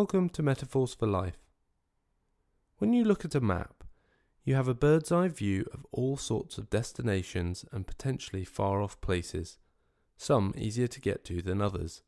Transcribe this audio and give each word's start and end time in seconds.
Welcome 0.00 0.30
to 0.30 0.42
Metaphors 0.42 0.94
for 0.94 1.06
Life. 1.06 1.36
When 2.78 2.94
you 2.94 3.04
look 3.04 3.26
at 3.26 3.34
a 3.34 3.40
map, 3.40 3.84
you 4.44 4.54
have 4.54 4.66
a 4.66 4.72
bird's 4.72 5.12
eye 5.12 5.28
view 5.28 5.66
of 5.74 5.86
all 5.92 6.16
sorts 6.16 6.56
of 6.56 6.70
destinations 6.70 7.66
and 7.70 7.86
potentially 7.86 8.46
far 8.46 8.80
off 8.80 8.98
places, 9.02 9.58
some 10.16 10.54
easier 10.56 10.86
to 10.86 11.00
get 11.02 11.22
to 11.26 11.42
than 11.42 11.60
others. 11.60 12.00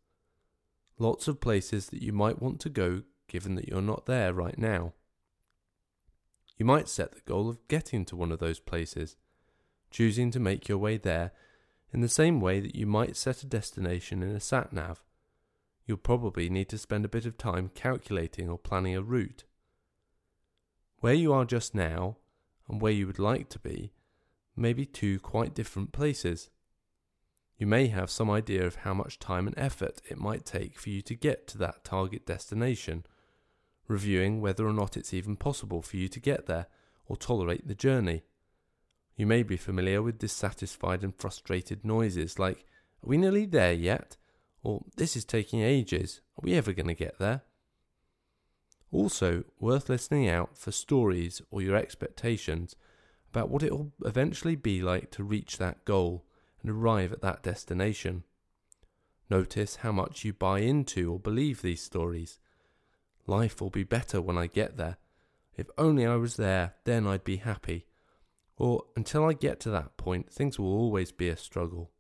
Lots 0.99 1.29
of 1.29 1.43
places 1.43 1.91
that 1.91 2.01
you 2.01 2.15
might 2.15 2.41
want 2.41 2.61
to 2.61 2.71
go 2.71 3.02
given 3.29 3.57
that 3.57 3.69
you're 3.69 3.83
not 3.83 4.07
there 4.07 4.33
right 4.33 4.57
now. 4.57 4.95
You 6.57 6.65
might 6.65 6.88
set 6.88 7.13
the 7.13 7.21
goal 7.27 7.51
of 7.51 7.69
getting 7.69 8.07
to 8.07 8.16
one 8.16 8.33
of 8.33 8.38
those 8.38 8.59
places, 8.59 9.16
choosing 9.91 10.30
to 10.30 10.41
make 10.41 10.66
your 10.66 10.79
way 10.79 10.97
there 10.97 11.33
in 11.93 12.01
the 12.01 12.09
same 12.09 12.41
way 12.41 12.59
that 12.59 12.74
you 12.74 12.87
might 12.87 13.19
set 13.19 13.43
a 13.43 13.47
destination 13.47 14.23
in 14.23 14.30
a 14.30 14.41
sat 14.41 14.73
nav 14.73 15.05
you'll 15.87 15.97
probably 15.97 16.49
need 16.49 16.69
to 16.69 16.79
spend 16.79 17.05
a 17.05 17.09
bit 17.09 17.27
of 17.27 17.37
time 17.37 17.71
calculating 17.75 18.49
or 18.49 18.59
planning 18.59 18.97
a 18.97 19.03
route. 19.03 19.45
Where 21.01 21.15
you 21.15 21.33
are 21.33 21.45
just 21.45 21.74
now 21.74 22.19
and 22.69 22.80
where 22.80 22.93
you 22.93 23.07
would 23.07 23.19
like 23.19 23.49
to 23.51 23.59
be 23.59 23.93
may 24.57 24.73
be 24.73 24.87
two 24.87 25.19
quite 25.19 25.55
different 25.55 25.93
places. 25.93 26.51
You 27.59 27.66
may 27.66 27.89
have 27.89 28.11
some 28.11 28.30
idea 28.30 28.66
of 28.66 28.77
how 28.77 28.95
much 28.95 29.19
time 29.19 29.47
and 29.47 29.59
effort 29.59 30.01
it 30.09 30.19
might 30.19 30.45
take 30.45 30.79
for 30.79 30.91
you 30.91 31.02
to 31.02 31.15
get 31.15 31.47
to 31.49 31.59
that 31.59 31.85
target 31.85 32.27
destination, 32.27 33.05
reviewing 33.89 34.41
whether 34.41 34.67
or 34.67 34.73
not 34.73 34.96
it's 34.96 35.15
even 35.15 35.37
possible 35.37 35.83
for 35.83 35.96
you 35.96 36.09
to 36.09 36.21
get 36.21 36.46
there 36.46 36.67
or 37.07 37.17
tolerate 37.17 37.67
the 37.67 37.74
journey. 37.74 38.23
You 39.17 39.27
may 39.27 39.43
be 39.43 39.57
familiar 39.57 40.02
with 40.02 40.19
dissatisfied 40.19 41.02
and 41.02 41.15
frustrated 41.15 41.85
noises 41.85 42.39
like, 42.39 42.59
Are 43.05 43.09
we 43.09 43.17
nearly 43.17 43.46
there 43.46 43.73
yet? 43.73 44.17
Or 44.63 44.85
this 44.96 45.16
is 45.16 45.24
taking 45.24 45.60
ages, 45.60 46.21
are 46.37 46.43
we 46.43 46.55
ever 46.55 46.73
going 46.73 46.88
to 46.88 46.95
get 46.95 47.18
there? 47.18 47.43
Also, 48.91 49.45
worth 49.59 49.88
listening 49.88 50.29
out 50.29 50.57
for 50.57 50.71
stories 50.71 51.41
or 51.51 51.63
your 51.63 51.77
expectations 51.77 52.77
about 53.30 53.49
what 53.49 53.63
it 53.63 53.73
will 53.73 53.93
eventually 54.05 54.55
be 54.55 54.83
like 54.83 55.10
to 55.10 55.24
reach 55.24 55.57
that 55.57 55.85
goal 55.87 56.24
and 56.60 56.71
arrive 56.71 57.13
at 57.13 57.23
that 57.23 57.43
destination. 57.43 58.24
Notice 59.30 59.77
how 59.77 59.93
much 59.93 60.24
you 60.24 60.35
buy 60.35 60.59
into 60.59 61.10
or 61.10 61.18
believe 61.18 61.63
these 61.63 61.83
stories. 61.83 62.38
Life 63.27 63.63
will 63.63 63.71
be 63.71 63.85
better 63.85 64.21
when 64.21 64.37
I 64.37 64.47
get 64.47 64.77
there. 64.77 64.99
If 65.56 65.69
only 65.78 66.05
I 66.06 66.16
was 66.16 66.37
there, 66.37 66.75
then 66.84 67.06
I'd 67.06 67.25
be 67.25 67.37
happy. 67.37 67.87
Or 68.59 68.84
until 68.94 69.25
I 69.25 69.33
get 69.33 69.59
to 69.60 69.71
that 69.71 69.97
point, 69.97 70.31
things 70.31 70.59
will 70.59 70.66
always 70.66 71.12
be 71.12 71.31
a 71.31 71.37
struggle. 71.37 71.91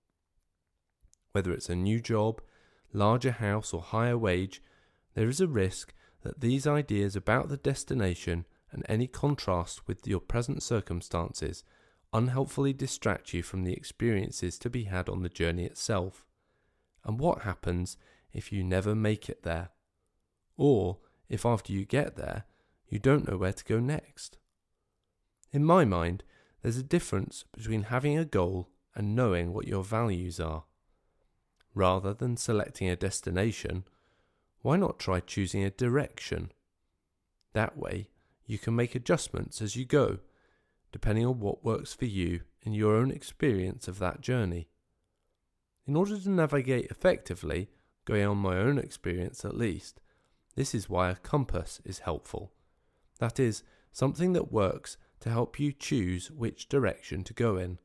Whether 1.32 1.52
it's 1.52 1.70
a 1.70 1.74
new 1.74 2.00
job, 2.00 2.42
larger 2.92 3.32
house, 3.32 3.72
or 3.72 3.80
higher 3.80 4.18
wage, 4.18 4.62
there 5.14 5.28
is 5.28 5.40
a 5.40 5.46
risk 5.46 5.94
that 6.22 6.40
these 6.40 6.66
ideas 6.66 7.16
about 7.16 7.48
the 7.48 7.56
destination 7.56 8.46
and 8.70 8.84
any 8.88 9.06
contrast 9.06 9.86
with 9.86 10.06
your 10.06 10.20
present 10.20 10.62
circumstances 10.62 11.64
unhelpfully 12.12 12.72
distract 12.72 13.32
you 13.32 13.42
from 13.42 13.64
the 13.64 13.72
experiences 13.72 14.58
to 14.58 14.70
be 14.70 14.84
had 14.84 15.08
on 15.08 15.22
the 15.22 15.28
journey 15.28 15.64
itself. 15.64 16.26
And 17.04 17.18
what 17.18 17.42
happens 17.42 17.96
if 18.32 18.52
you 18.52 18.62
never 18.62 18.94
make 18.94 19.28
it 19.28 19.42
there? 19.42 19.70
Or 20.56 20.98
if 21.28 21.46
after 21.46 21.72
you 21.72 21.84
get 21.84 22.16
there, 22.16 22.44
you 22.88 22.98
don't 22.98 23.28
know 23.28 23.38
where 23.38 23.52
to 23.52 23.64
go 23.64 23.80
next? 23.80 24.38
In 25.50 25.64
my 25.64 25.84
mind, 25.84 26.22
there's 26.62 26.76
a 26.76 26.82
difference 26.82 27.44
between 27.52 27.84
having 27.84 28.16
a 28.18 28.24
goal 28.24 28.68
and 28.94 29.16
knowing 29.16 29.52
what 29.52 29.66
your 29.66 29.82
values 29.82 30.38
are. 30.38 30.64
Rather 31.74 32.12
than 32.12 32.36
selecting 32.36 32.88
a 32.88 32.96
destination, 32.96 33.84
why 34.60 34.76
not 34.76 34.98
try 34.98 35.20
choosing 35.20 35.64
a 35.64 35.70
direction? 35.70 36.52
That 37.54 37.76
way, 37.76 38.08
you 38.46 38.58
can 38.58 38.76
make 38.76 38.94
adjustments 38.94 39.62
as 39.62 39.76
you 39.76 39.84
go, 39.84 40.18
depending 40.92 41.26
on 41.26 41.40
what 41.40 41.64
works 41.64 41.94
for 41.94 42.04
you 42.04 42.42
and 42.64 42.76
your 42.76 42.94
own 42.94 43.10
experience 43.10 43.88
of 43.88 43.98
that 43.98 44.20
journey. 44.20 44.68
In 45.86 45.96
order 45.96 46.18
to 46.18 46.30
navigate 46.30 46.90
effectively, 46.90 47.70
going 48.04 48.26
on 48.26 48.36
my 48.36 48.56
own 48.56 48.78
experience 48.78 49.44
at 49.44 49.56
least, 49.56 50.00
this 50.54 50.74
is 50.74 50.88
why 50.88 51.10
a 51.10 51.16
compass 51.16 51.80
is 51.84 52.00
helpful. 52.00 52.52
That 53.18 53.40
is, 53.40 53.62
something 53.92 54.32
that 54.34 54.52
works 54.52 54.96
to 55.20 55.30
help 55.30 55.58
you 55.58 55.72
choose 55.72 56.30
which 56.30 56.68
direction 56.68 57.24
to 57.24 57.32
go 57.32 57.56
in, 57.56 57.78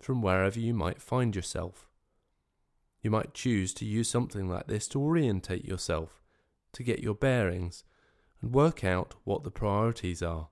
from 0.00 0.20
wherever 0.20 0.58
you 0.58 0.74
might 0.74 1.00
find 1.00 1.34
yourself. 1.34 1.88
You 3.02 3.10
might 3.10 3.34
choose 3.34 3.74
to 3.74 3.84
use 3.84 4.08
something 4.08 4.48
like 4.48 4.68
this 4.68 4.86
to 4.88 5.00
orientate 5.00 5.64
yourself, 5.64 6.22
to 6.72 6.84
get 6.84 7.00
your 7.00 7.14
bearings, 7.14 7.82
and 8.40 8.54
work 8.54 8.84
out 8.84 9.14
what 9.24 9.42
the 9.42 9.50
priorities 9.50 10.22
are. 10.22 10.48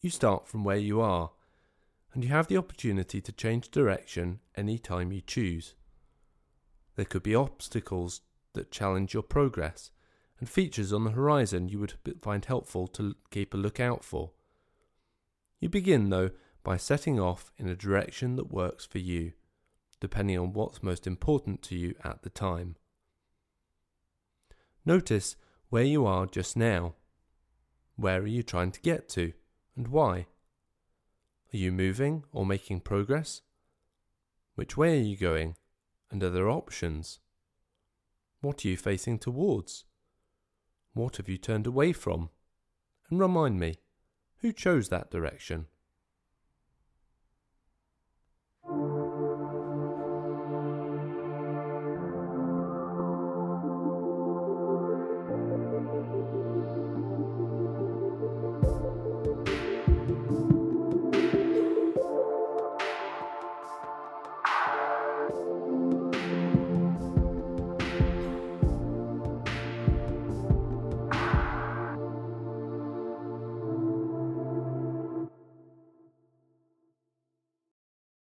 You 0.00 0.10
start 0.10 0.46
from 0.46 0.62
where 0.62 0.76
you 0.76 1.00
are, 1.00 1.32
and 2.14 2.22
you 2.22 2.30
have 2.30 2.46
the 2.46 2.56
opportunity 2.56 3.20
to 3.20 3.32
change 3.32 3.70
direction 3.70 4.38
any 4.56 4.78
time 4.78 5.12
you 5.12 5.20
choose. 5.20 5.74
There 6.94 7.04
could 7.04 7.24
be 7.24 7.34
obstacles 7.34 8.20
that 8.52 8.70
challenge 8.70 9.12
your 9.12 9.22
progress, 9.22 9.90
and 10.38 10.48
features 10.48 10.92
on 10.92 11.04
the 11.04 11.10
horizon 11.10 11.68
you 11.68 11.80
would 11.80 11.94
find 12.22 12.44
helpful 12.44 12.86
to 12.88 13.16
keep 13.30 13.52
a 13.52 13.58
lookout 13.58 14.04
for. 14.04 14.30
You 15.60 15.68
begin, 15.68 16.10
though, 16.10 16.30
by 16.62 16.76
setting 16.76 17.18
off 17.20 17.52
in 17.58 17.68
a 17.68 17.76
direction 17.76 18.36
that 18.36 18.52
works 18.52 18.86
for 18.86 18.98
you 18.98 19.32
depending 20.00 20.38
on 20.38 20.52
what's 20.52 20.82
most 20.82 21.06
important 21.06 21.62
to 21.62 21.76
you 21.76 21.94
at 22.02 22.22
the 22.22 22.30
time. 22.30 22.76
Notice 24.84 25.36
where 25.68 25.84
you 25.84 26.06
are 26.06 26.26
just 26.26 26.56
now. 26.56 26.94
Where 27.96 28.22
are 28.22 28.26
you 28.26 28.42
trying 28.42 28.72
to 28.72 28.80
get 28.80 29.08
to, 29.10 29.32
and 29.76 29.88
why? 29.88 30.26
Are 31.52 31.56
you 31.56 31.70
moving 31.70 32.24
or 32.32 32.46
making 32.46 32.80
progress? 32.80 33.42
Which 34.54 34.76
way 34.76 34.98
are 34.98 35.02
you 35.02 35.16
going, 35.16 35.56
and 36.10 36.22
are 36.22 36.30
there 36.30 36.48
options? 36.48 37.18
What 38.40 38.64
are 38.64 38.68
you 38.68 38.76
facing 38.76 39.18
towards? 39.18 39.84
What 40.94 41.18
have 41.18 41.28
you 41.28 41.36
turned 41.36 41.66
away 41.66 41.92
from? 41.92 42.30
And 43.10 43.20
remind 43.20 43.60
me, 43.60 43.76
who 44.38 44.52
chose 44.52 44.88
that 44.88 45.10
direction? 45.10 45.66